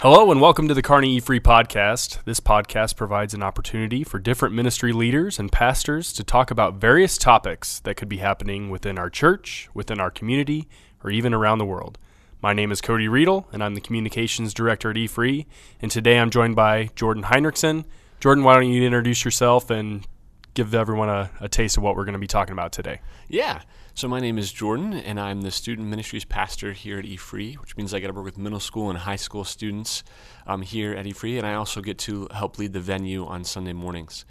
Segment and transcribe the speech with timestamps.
[0.00, 2.22] Hello and welcome to the Kearney E Free Podcast.
[2.22, 7.18] This podcast provides an opportunity for different ministry leaders and pastors to talk about various
[7.18, 10.68] topics that could be happening within our church, within our community,
[11.02, 11.98] or even around the world.
[12.40, 15.48] My name is Cody Riedel, and I'm the Communications Director at E Free.
[15.82, 17.84] And today I'm joined by Jordan Heinrichsen.
[18.20, 20.06] Jordan, why don't you introduce yourself and
[20.54, 23.00] give everyone a, a taste of what we're going to be talking about today?
[23.28, 23.62] Yeah.
[23.94, 27.76] So my name is Jordan, and I'm the student ministries pastor here at eFree, which
[27.76, 30.04] means I get to work with middle school and high school students
[30.46, 33.72] um, here at eFree, and I also get to help lead the venue on Sunday
[33.72, 34.24] mornings.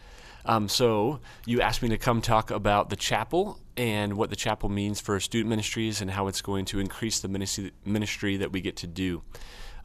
[0.46, 4.70] Um, so you asked me to come talk about the chapel and what the chapel
[4.70, 8.62] means for student ministries and how it's going to increase the ministry, ministry that we
[8.62, 9.22] get to do.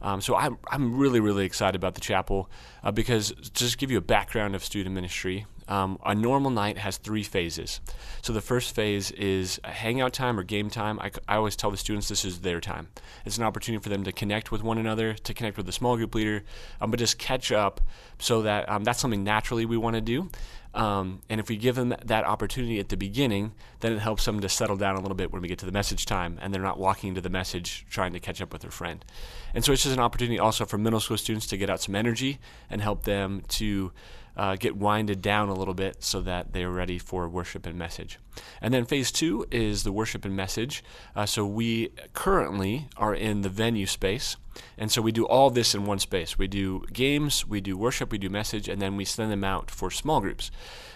[0.01, 2.49] Um, so I'm, I'm really, really excited about the chapel
[2.83, 6.77] uh, because just to give you a background of student ministry, um, a normal night
[6.77, 7.79] has three phases.
[8.21, 10.99] So the first phase is hangout time or game time.
[10.99, 12.87] I, I, always tell the students this is their time.
[13.25, 15.95] It's an opportunity for them to connect with one another, to connect with the small
[15.95, 16.43] group leader,
[16.81, 17.81] um, but just catch up
[18.19, 20.29] so that um, that's something naturally we want to do.
[20.73, 24.39] Um, and if we give them that opportunity at the beginning, then it helps them
[24.41, 26.63] to settle down a little bit when we get to the message time and they're
[26.63, 29.05] not walking into the message trying to catch up with their friend.
[29.53, 31.93] And so it's just an opportunity also for middle school students to get out some
[31.93, 32.39] energy
[32.71, 33.91] and help them to
[34.35, 38.19] uh, get winded down a little bit so that they're ready for worship and message.
[38.61, 40.83] And then phase two is the worship and message.
[41.15, 44.35] Uh, so we currently are in the venue space.
[44.77, 46.37] And so we do all this in one space.
[46.37, 49.71] We do games, we do worship, we do message, and then we send them out
[49.71, 50.51] for small groups.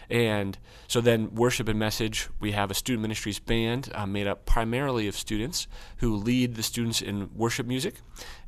[0.09, 4.45] And so then, worship and message, we have a student ministries band uh, made up
[4.45, 7.95] primarily of students who lead the students in worship music.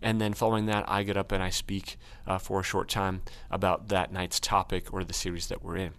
[0.02, 3.24] And then, following that, I get up and I speak uh, for a short time
[3.52, 5.94] about that night's topic or the series that we're in.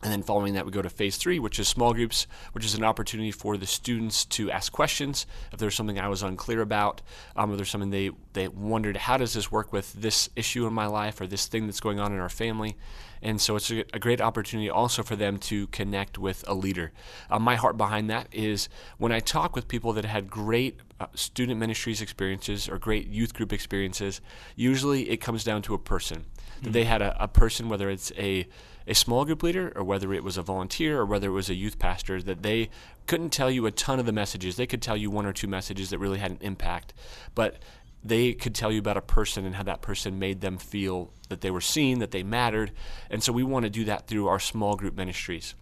[0.00, 2.74] And then following that, we go to phase three, which is small groups, which is
[2.74, 5.26] an opportunity for the students to ask questions.
[5.52, 7.02] If there's something I was unclear about,
[7.34, 10.72] um, or there's something they, they wondered, how does this work with this issue in
[10.72, 12.76] my life or this thing that's going on in our family?
[13.22, 16.92] And so it's a, a great opportunity also for them to connect with a leader.
[17.28, 18.68] Uh, my heart behind that is
[18.98, 23.34] when I talk with people that had great uh, student ministries experiences or great youth
[23.34, 24.20] group experiences,
[24.54, 26.26] usually it comes down to a person.
[26.58, 26.64] Mm-hmm.
[26.64, 28.46] That they had a, a person, whether it's a
[28.88, 31.54] a small group leader or whether it was a volunteer or whether it was a
[31.54, 32.70] youth pastor that they
[33.06, 34.56] couldn't tell you a ton of the messages.
[34.56, 36.94] They could tell you one or two messages that really had an impact,
[37.34, 37.56] but
[38.02, 41.42] they could tell you about a person and how that person made them feel that
[41.42, 42.72] they were seen, that they mattered.
[43.10, 45.54] And so we want to do that through our small group ministries.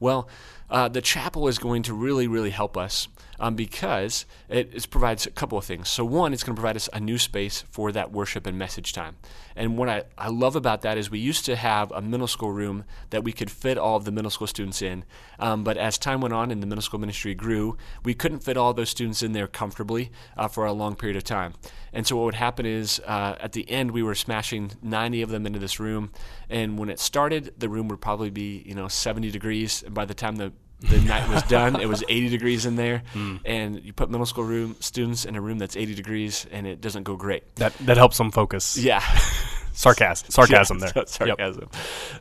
[0.00, 0.28] Well,
[0.70, 5.26] uh, the chapel is going to really, really help us um, because it, it, provides
[5.26, 5.88] a couple of things.
[5.88, 8.92] So, one, it's going to provide us a new space for that worship and message
[8.92, 9.16] time.
[9.54, 12.52] And what I, I love about that is we used to have a middle school
[12.52, 15.04] room that we could fit all of the middle school students in.
[15.38, 18.56] Um, but as time went on and the middle school ministry grew, we couldn't fit
[18.56, 21.54] all those students in there comfortably uh, for a long period of time.
[21.92, 25.30] And so, what would happen is uh, at the end, we were smashing 90 of
[25.30, 26.10] them into this room.
[26.50, 29.82] And when it started, the room would probably be, you know, 70 degrees.
[29.82, 31.80] And by the time the the night was done.
[31.80, 33.40] It was 80 degrees in there, mm.
[33.44, 36.80] and you put middle school room students in a room that's 80 degrees, and it
[36.80, 37.54] doesn't go great.
[37.56, 38.76] That that helps them focus.
[38.76, 39.00] Yeah,
[39.72, 41.06] sarcasm, sarcasm yeah, there.
[41.06, 41.68] Sarcasm.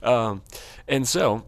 [0.01, 0.03] Yep.
[0.03, 0.41] Um,
[0.87, 1.45] and so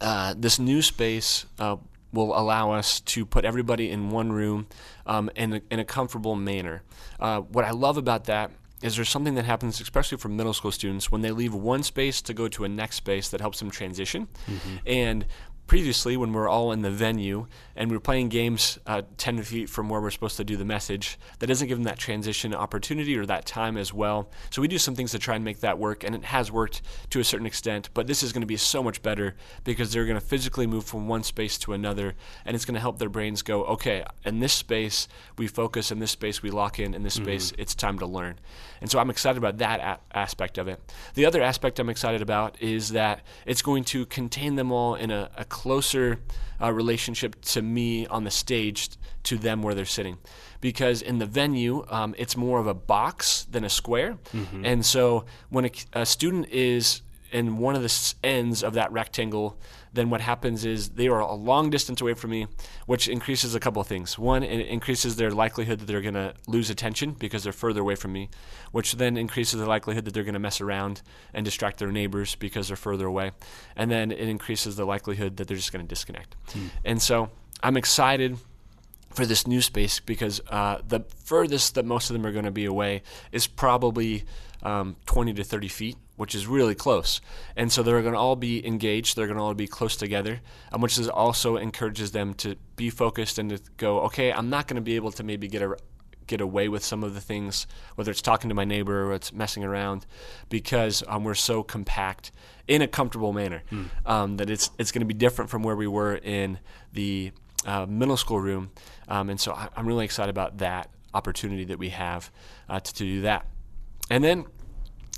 [0.00, 1.76] uh, this new space uh,
[2.12, 4.66] will allow us to put everybody in one room
[5.06, 6.82] um, in, a, in a comfortable manner.
[7.18, 8.50] Uh, what I love about that
[8.82, 12.22] is there something that happens, especially for middle school students, when they leave one space
[12.22, 14.28] to go to a next space that helps them transition.
[14.46, 14.76] Mm-hmm.
[14.86, 15.26] And
[15.68, 17.46] previously when we are all in the venue
[17.76, 20.64] and we are playing games uh, 10 feet from where we're supposed to do the
[20.64, 24.30] message, that doesn't give them that transition opportunity or that time as well.
[24.50, 26.82] So we do some things to try and make that work, and it has worked
[27.10, 30.06] to a certain extent, but this is going to be so much better because they're
[30.06, 32.14] going to physically move from one space to another,
[32.44, 35.06] and it's going to help their brains go, okay, in this space
[35.36, 37.24] we focus, in this space we lock in, in this mm-hmm.
[37.24, 38.40] space it's time to learn.
[38.80, 40.80] And so I'm excited about that a- aspect of it.
[41.14, 45.10] The other aspect I'm excited about is that it's going to contain them all in
[45.10, 46.20] a, a closer
[46.62, 48.90] uh, relationship to me on the stage
[49.24, 50.18] to them where they're sitting.
[50.60, 54.18] Because in the venue, um, it's more of a box than a square.
[54.32, 54.64] Mm-hmm.
[54.64, 57.02] And so when a, a student is
[57.32, 59.58] in one of the ends of that rectangle,
[59.92, 62.46] then what happens is they are a long distance away from me,
[62.86, 64.18] which increases a couple of things.
[64.18, 67.94] One, it increases their likelihood that they're going to lose attention because they're further away
[67.94, 68.30] from me,
[68.72, 71.02] which then increases the likelihood that they're going to mess around
[71.34, 73.32] and distract their neighbors because they're further away.
[73.76, 76.36] And then it increases the likelihood that they're just going to disconnect.
[76.52, 76.66] Hmm.
[76.84, 77.30] And so
[77.62, 78.38] I'm excited
[79.10, 82.50] for this new space because uh, the furthest that most of them are going to
[82.50, 83.02] be away
[83.32, 84.24] is probably
[84.62, 87.20] um, 20 to 30 feet, which is really close.
[87.56, 89.16] And so they're going to all be engaged.
[89.16, 90.40] They're going to all be close together,
[90.72, 94.66] um, which is also encourages them to be focused and to go, okay, I'm not
[94.66, 95.76] going to be able to maybe get a
[96.26, 99.32] get away with some of the things, whether it's talking to my neighbor or it's
[99.32, 100.04] messing around,
[100.50, 102.30] because um, we're so compact
[102.66, 103.84] in a comfortable manner Hmm.
[104.04, 106.58] um, that it's it's going to be different from where we were in
[106.92, 107.32] the
[107.64, 108.70] uh, middle school room,
[109.08, 112.30] um, and so I, I'm really excited about that opportunity that we have
[112.68, 113.46] uh, to, to do that,
[114.10, 114.44] and then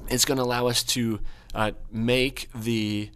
[0.09, 1.21] it's going to allow us to
[1.55, 3.11] uh, make the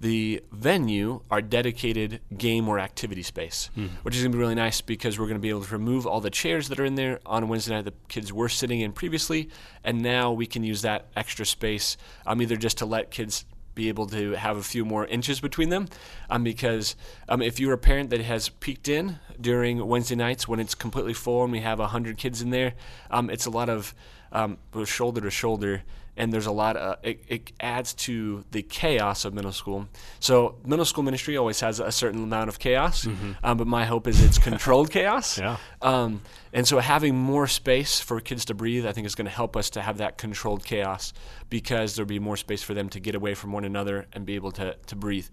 [0.00, 3.68] the venue our dedicated game or activity space,
[4.04, 6.06] which is going to be really nice because we're going to be able to remove
[6.06, 7.18] all the chairs that are in there.
[7.26, 9.48] On Wednesday night the kids were sitting in previously,
[9.82, 11.96] and now we can use that extra space
[12.26, 13.44] um, either just to let kids
[13.74, 15.86] be able to have a few more inches between them
[16.30, 16.96] um, because
[17.28, 21.14] um, if you're a parent that has peeked in during Wednesday nights when it's completely
[21.14, 22.74] full and we have 100 kids in there,
[23.12, 23.94] um, it's a lot of
[24.32, 25.82] um, shoulder to shoulder
[26.18, 29.88] and there's a lot of it, it adds to the chaos of middle school.
[30.20, 33.06] So middle school ministry always has a certain amount of chaos,
[33.42, 35.38] um, but my hope is it's controlled chaos.
[35.48, 35.56] Yeah.
[35.80, 36.22] Um,
[36.52, 39.56] and so having more space for kids to breathe, I think, is going to help
[39.56, 41.12] us to have that controlled chaos
[41.48, 44.34] because there'll be more space for them to get away from one another and be
[44.34, 45.26] able to, to breathe.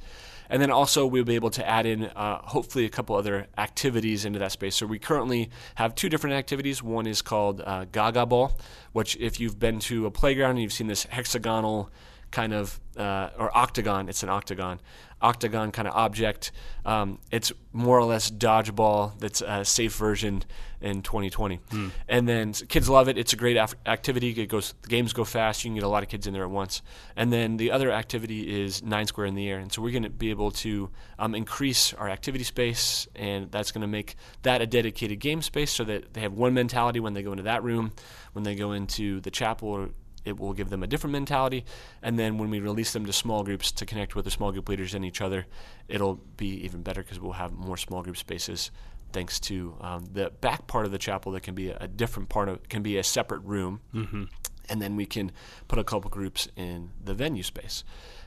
[0.50, 4.26] And then also we'll be able to add in uh, hopefully a couple other activities
[4.26, 4.76] into that space.
[4.76, 6.84] So we currently have two different activities.
[6.84, 8.58] One is called uh, Gaga Ball,
[8.92, 11.90] which if you've been to a playground and you've seen this hexagonal
[12.32, 14.80] kind of uh, or octagon, it's an octagon,
[15.22, 16.52] octagon kind of object.
[16.86, 19.18] Um, it's more or less dodgeball.
[19.20, 20.44] That's a safe version
[20.82, 21.60] in 2020.
[22.08, 23.18] And then kids love it.
[23.18, 24.30] It's a great af- activity.
[24.30, 25.64] It goes, the games go fast.
[25.64, 26.82] You can get a lot of kids in there at once.
[27.16, 29.58] And then the other activity is nine square in the air.
[29.58, 33.72] And so we're going to be able to um, increase our activity space, and that's
[33.72, 37.14] going to make that a dedicated game space so that they have one mentality when
[37.14, 37.94] they go into that room,
[38.34, 39.90] when they go into the chapel or
[40.26, 41.64] it will give them a different mentality.
[42.02, 44.68] And then when we release them to small groups to connect with the small group
[44.68, 45.46] leaders and each other,
[45.88, 48.72] it'll be even better because we'll have more small group spaces
[49.14, 52.28] thanks to um, the back part of the chapel that can be a, a different
[52.28, 53.80] part of can be a separate room.
[53.94, 54.24] Mm-hmm.
[54.68, 55.32] And then we can
[55.68, 57.84] put a couple groups in the venue space.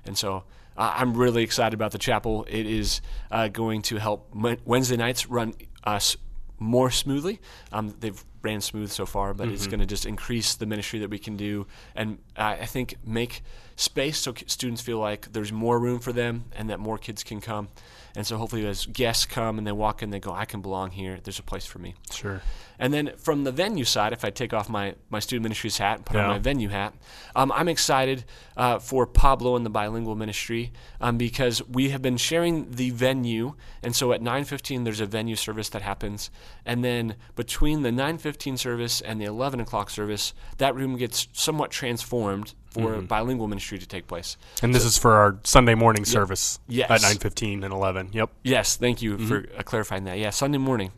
[0.06, 0.44] And so
[0.76, 2.46] uh, I'm really excited about the chapel.
[2.48, 3.00] It is
[3.30, 4.32] uh, going to help
[4.64, 5.54] Wednesday nights run
[5.84, 6.16] us
[6.58, 7.40] more smoothly.
[7.72, 11.10] Um, they've ran smooth so far, but it's going to just increase the ministry that
[11.10, 13.42] we can do, and uh, I think make
[13.76, 17.22] space so ki- students feel like there's more room for them, and that more kids
[17.24, 17.68] can come.
[18.16, 20.90] And so hopefully, as guests come and they walk in, they go, "I can belong
[20.90, 21.18] here.
[21.22, 22.42] There's a place for me." Sure.
[22.80, 25.96] And then from the venue side, if I take off my, my student ministries hat
[25.96, 26.22] and put Yeah.
[26.24, 26.94] on my venue hat,
[27.34, 28.24] um, I'm excited
[28.56, 33.54] uh, for Pablo and the bilingual ministry um, because we have been sharing the venue.
[33.82, 36.30] And so at 9:15, there's a venue service that happens,
[36.64, 41.70] and then between the 9:15 service and the 11 o'clock service, that room gets somewhat
[41.70, 43.06] transformed for Mm-hmm.
[43.06, 44.36] bilingual ministry to take place.
[44.62, 46.90] And this is for our Sunday morning service Yes.
[46.90, 48.10] at 9:15 and 11.
[48.12, 48.30] Yep.
[48.44, 50.18] Yes, thank you for uh, clarifying that.
[50.18, 50.92] Yeah, Sunday morning.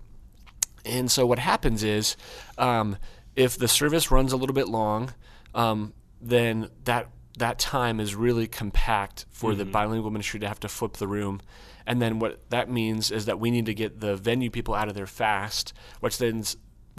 [0.84, 2.16] And so what happens is,
[2.58, 2.96] um,
[3.36, 5.14] if the service runs a little bit long,
[5.54, 10.68] um, then that that time is really compact for the bilingual ministry to have to
[10.68, 11.40] flip the room.
[11.86, 14.88] And then what that means is that we need to get the venue people out
[14.88, 16.42] of there fast, which then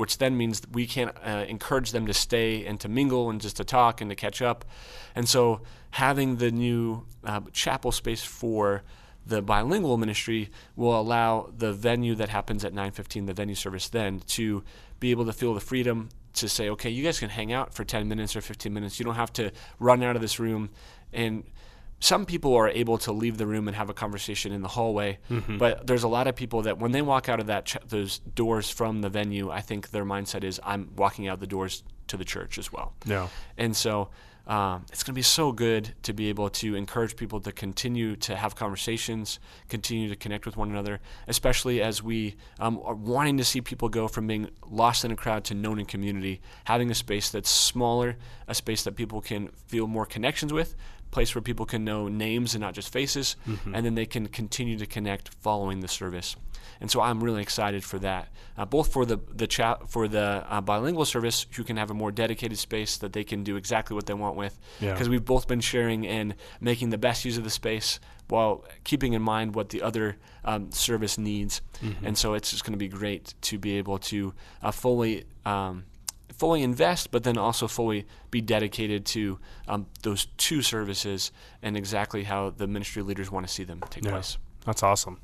[0.01, 3.57] which then means we can't uh, encourage them to stay and to mingle and just
[3.57, 4.65] to talk and to catch up.
[5.13, 5.62] And so
[5.92, 8.81] having the new uh, chapel space for
[9.27, 14.22] the bilingual ministry will allow the venue that happens at 9:15 the venue service then
[14.22, 14.63] to
[15.00, 17.84] be able to feel the freedom to say okay you guys can hang out for
[17.84, 20.72] 10 minutes or 15 minutes you don't have to run out of this room
[21.13, 21.43] and
[22.01, 25.20] some people are able to leave the room and have a conversation in the hallway,
[25.58, 28.20] but there's a lot of people that when they walk out of that ch- those
[28.20, 32.17] doors from the venue, I think their mindset is I'm walking out the doors to
[32.17, 32.93] the church as well.
[33.05, 33.27] Yeah.
[33.58, 34.10] And so
[34.48, 38.15] um, it's going to be so good to be able to encourage people to continue
[38.17, 39.39] to have conversations,
[39.70, 43.88] continue to connect with one another, especially as we um, are wanting to see people
[43.88, 47.51] go from being lost in a crowd to known in community, having a space that's
[47.51, 48.17] smaller,
[48.48, 50.75] a space that people can feel more connections with,
[51.12, 54.77] place where people can know names and not just faces, and then they can continue
[54.77, 56.36] to connect following the service.
[56.80, 60.44] And so I'm really excited for that, uh, both for the the chat for the
[60.50, 63.94] uh, bilingual service, who can have a more dedicated space that they can do exactly
[63.96, 64.94] what they want with, Yeah.
[64.94, 68.00] because we've both been sharing and making the best use of the space
[68.30, 71.62] while keeping in mind what the other um, service needs.
[72.03, 75.25] And so it's just going to be great to be able to uh, fully.
[75.46, 75.84] Um,
[76.41, 81.31] fully invest, but then also fully be dedicated to um, those two services
[81.62, 84.12] and exactly how the ministry leaders want to see them take Yeah.
[84.12, 84.38] place.
[84.65, 85.15] That's awesome.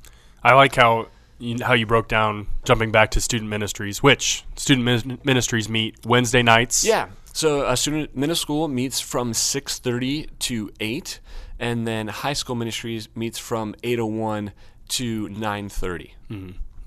[0.43, 1.07] I like how
[1.39, 6.05] you, how you broke down jumping back to student ministries, which student min- ministries meet
[6.05, 6.83] Wednesday nights.
[6.85, 7.07] Yeah.
[7.33, 11.19] So a student middle school meets from 6:30 to 8,
[11.59, 14.51] and then high school ministries meets from 8:01
[14.97, 16.13] to 9:30.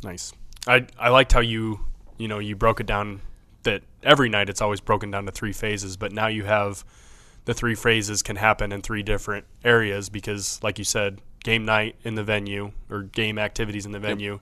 [0.03, 0.33] Nice.
[0.67, 1.81] I I liked how you
[2.19, 3.21] you know you broke it down
[3.65, 6.85] that every night it's always broken down to three phases, but now you have
[7.45, 11.97] the three phases can happen in three different areas because, like you said, game night
[12.03, 14.41] in the venue or game activities in the venue,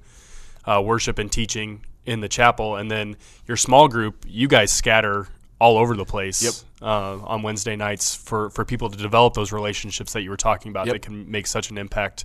[0.67, 4.25] uh, worship and teaching in the chapel, and then your small group.
[4.27, 5.29] You guys scatter
[5.61, 6.55] all over the place Yep.
[6.89, 10.71] uh, on Wednesday nights for, for people to develop those relationships that you were talking
[10.71, 10.95] about Yep.
[10.95, 12.25] that can make such an impact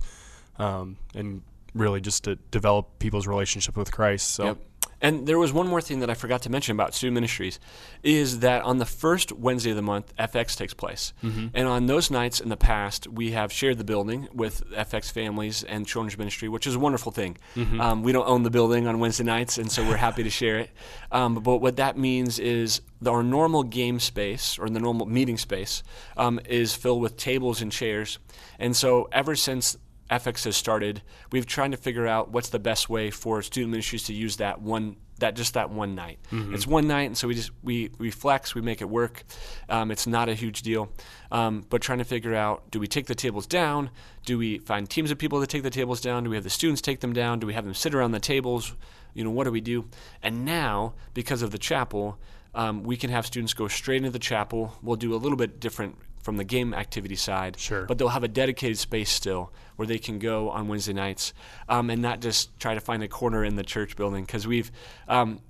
[0.58, 1.42] um, and
[1.74, 4.28] really just to develop people's relationship with Christ.
[4.34, 4.58] So Yep.
[5.00, 7.58] And there was one more thing that I forgot to mention about student ministries
[8.02, 11.12] is that on the first Wednesday of the month, FX takes place.
[11.22, 15.62] And on those nights in the past, we have shared the building with FX families
[15.64, 17.36] and children's ministry, which is a wonderful thing.
[17.80, 20.58] Um, we don't own the building on Wednesday nights, and so we're happy to share
[20.58, 20.70] it.
[21.12, 25.82] Um, but what that means is our normal game space or the normal meeting space
[26.16, 28.18] um, is filled with tables and chairs.
[28.58, 29.76] And so ever since
[30.10, 34.04] FX has started, we've tried to figure out what's the best way for student ministries
[34.04, 36.18] to use that one that just that one night.
[36.52, 39.22] It's one night, and so we just we we flex, we make it work.
[39.68, 40.90] Um, it's not a huge deal,
[41.30, 43.90] um, but trying to figure out: do we take the tables down?
[44.24, 46.24] Do we find teams of people that take the tables down?
[46.24, 47.38] Do we have the students take them down?
[47.38, 48.74] Do we have them sit around the tables?
[49.14, 49.88] You know, what do we do?
[50.22, 52.18] And now, because of the chapel,
[52.54, 54.76] um, we can have students go straight into the chapel.
[54.82, 57.84] We'll do a little bit different from the game activity side, Sure.
[57.84, 61.32] but they'll have a dedicated space still where they can go on Wednesday nights
[61.68, 64.72] um, and not just try to find a corner in the church building because we've.
[65.06, 65.40] Um,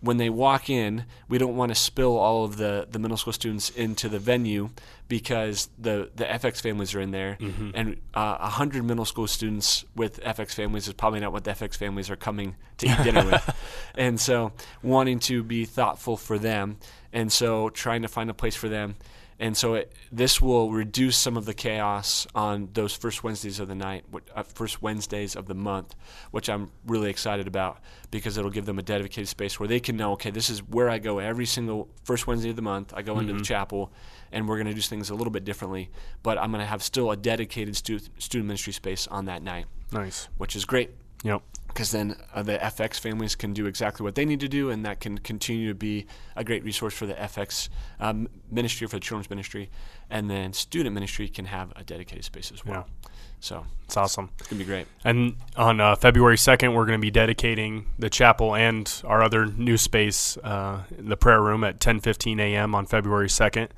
[0.00, 3.32] when they walk in, we don't want to spill all of the, the middle school
[3.32, 4.70] students into the venue
[5.08, 7.36] because the, the FX families are in there.
[7.74, 11.74] And uh, 100 middle school students with FX families is probably not what the FX
[11.76, 13.56] families are coming to eat dinner with.
[13.96, 14.52] And so,
[14.84, 16.76] wanting to be thoughtful for them.
[17.12, 18.94] And so, trying to find a place for them.
[19.40, 23.68] And so it, this will reduce some of the chaos on those first Wednesdays of
[23.68, 24.04] the night,
[24.34, 25.94] uh, first Wednesdays of the month,
[26.32, 27.78] which I'm really excited about
[28.10, 30.90] because it'll give them a dedicated space where they can know, okay, this is where
[30.90, 32.92] I go every single first Wednesday of the month.
[32.96, 33.92] I go into the chapel,
[34.32, 35.90] and we're going to do things a little bit differently,
[36.22, 39.66] but I'm going to have still a dedicated stu- student ministry space on that night,
[39.92, 40.28] nice.
[40.36, 40.90] which is great
[41.24, 41.42] Yep.
[41.78, 44.84] Because then uh, the FX families can do exactly what they need to do, and
[44.84, 47.68] that can continue to be a great resource for the FX
[48.00, 49.70] um, ministry, for the children's ministry,
[50.10, 52.88] and then student ministry can have a dedicated space as well.
[53.38, 54.30] So It's awesome.
[54.40, 54.88] it's gonna be great.
[55.04, 59.46] And on uh, February 2nd, we're going to be dedicating the chapel and our other
[59.46, 62.74] new space, uh, the prayer room, at 10:15 a.m.
[62.74, 63.68] on February 2nd.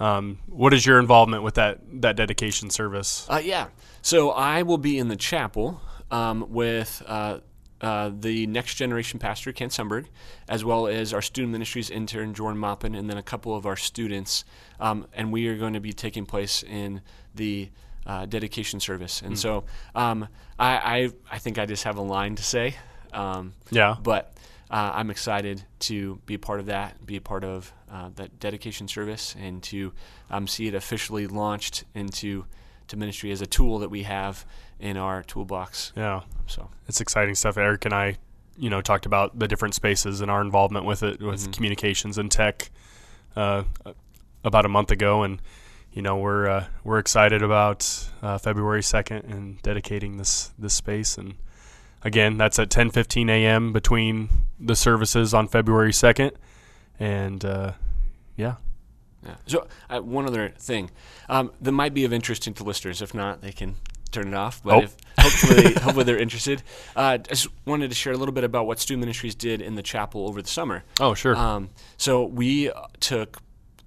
[0.00, 3.28] Um, what is your involvement with that that dedication service?
[3.30, 3.68] Uh, yeah.
[4.02, 5.80] So I will be in the chapel
[6.10, 7.38] um, with uh,
[7.80, 10.06] uh, the next generation pastor, Kent Sumberg,
[10.48, 13.76] as well as our student ministries intern, Jordan Moppin, and then a couple of our
[13.76, 14.44] students.
[14.80, 17.02] Um, and we are going to be taking place in
[17.34, 17.70] the
[18.06, 19.22] uh, dedication service.
[19.22, 22.76] And so um, I, I, I think I just have a line to say.
[23.12, 23.96] Um, Yeah.
[24.02, 24.34] but
[24.70, 28.40] uh, I'm excited to be a part of that, be a part of uh, that
[28.40, 29.92] dedication service, and to
[30.30, 32.44] um, see it officially launched into
[32.88, 34.44] to ministry as a tool that we have
[34.78, 35.92] in our toolbox.
[35.96, 36.22] Yeah.
[36.46, 37.56] So It's exciting stuff.
[37.56, 38.18] Eric and I,
[38.58, 42.30] you know, talked about the different spaces and our involvement with it, with communications and
[42.30, 42.70] tech,
[43.36, 43.64] uh,
[44.44, 45.40] about a month ago, and
[45.92, 51.16] you know we're uh, we're excited about uh, February second and dedicating this this space.
[51.16, 51.34] And
[52.02, 53.72] again, that's at ten fifteen a.m.
[53.72, 54.28] between
[54.60, 56.32] the services on February second,
[57.00, 57.72] and uh,
[58.36, 58.56] yeah,
[59.24, 59.34] yeah.
[59.46, 60.90] So uh, one other thing
[61.28, 63.00] um, that might be of interest to listeners.
[63.02, 63.76] If not, they can
[64.12, 64.62] turn it off.
[64.62, 64.80] But Oh.
[64.82, 66.62] if, hopefully, hopefully they're interested.
[66.94, 69.74] Uh, I just wanted to share a little bit about what student ministries did in
[69.74, 70.84] the chapel over the summer.
[71.00, 73.38] oh sure, Um, so we uh, took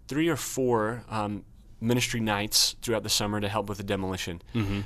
[0.07, 1.43] three or four um,
[1.79, 4.41] ministry nights throughout the summer to help with the demolition,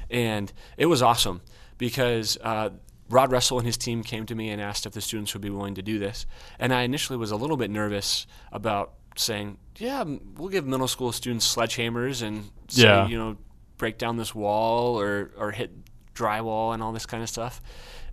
[0.09, 1.41] and it was awesome
[1.77, 2.37] because.
[2.43, 2.69] Uh,
[3.09, 5.49] Rod Russell and his team came to me and asked if the students would be
[5.49, 6.25] willing to do this.
[6.59, 10.03] And I initially was a little bit nervous about saying, "Yeah,
[10.37, 13.07] we'll give middle school students sledgehammers and say, Yeah.
[13.07, 13.37] you know,
[13.77, 15.71] break down this wall or or hit
[16.15, 17.61] drywall and all this kind of stuff."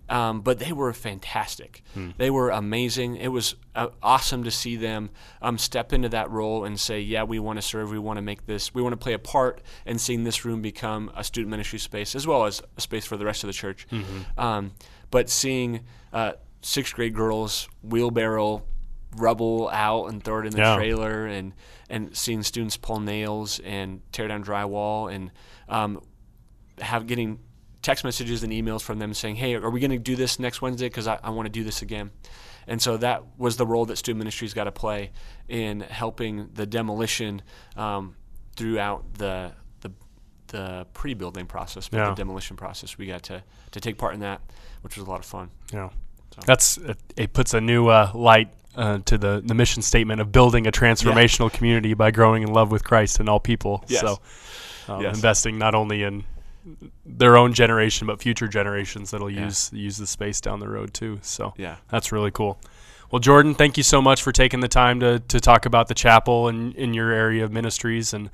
[0.09, 1.83] Um, but they were fantastic.
[2.17, 3.17] They were amazing.
[3.17, 7.23] It was uh, awesome to see them um, step into that role and say, "Yeah,
[7.23, 7.91] we want to serve.
[7.91, 8.73] We want to make this.
[8.73, 12.15] We want to play a part in seeing this room become a student ministry space,
[12.15, 13.85] as well as a space for the rest of the church."
[14.35, 14.71] Um,
[15.11, 16.31] but seeing uh,
[16.63, 18.63] sixth grade girls wheelbarrow
[19.15, 20.75] rubble out and throw it in the Yeah.
[20.75, 21.53] trailer, and
[21.89, 25.31] and seeing students pull nails and tear down drywall, and
[25.67, 26.01] um,
[26.79, 27.39] have getting
[27.81, 30.61] text messages and emails from them saying, "Hey, are we going to do this next
[30.61, 30.87] Wednesday?
[30.87, 32.11] Because I, I want to do this again."
[32.67, 35.11] And so that was the role that student ministries got to play
[35.47, 37.41] in helping the demolition
[37.75, 38.15] um,
[38.55, 39.91] throughout the the,
[40.47, 42.09] the pre-building process, but Yeah.
[42.09, 42.97] the demolition process.
[42.97, 44.41] We got to to take part in that,
[44.81, 45.49] which was a lot of fun.
[45.73, 45.89] yeah.
[46.35, 50.21] So- That's it, it puts a new uh, light uh, to the the mission statement
[50.21, 53.83] of building a transformational community by growing in love with Christ and all people.
[53.87, 54.01] Yes.
[54.01, 54.19] So,
[54.93, 55.15] um, Yes.
[55.15, 56.23] investing not only in
[57.05, 59.45] their own generation but future generations that'll Yeah.
[59.45, 61.19] use use the space down the road too.
[61.21, 61.75] So Yeah.
[61.89, 62.59] that's really cool.
[63.11, 65.95] Well, Jordan, thank you so much for taking the time to, to talk about the
[65.95, 68.13] chapel and in your area of ministries.
[68.13, 68.29] And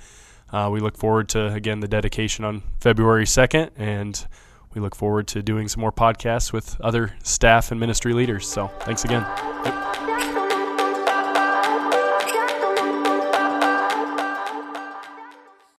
[0.52, 3.70] uh, we look forward to, again, the dedication on February 2nd.
[3.78, 4.28] And
[4.74, 8.50] we look forward to doing some more podcasts with other staff and ministry leaders.
[8.50, 9.26] So thanks again.
[9.64, 10.15] Yep.